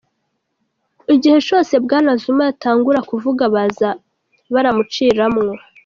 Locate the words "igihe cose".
1.15-1.73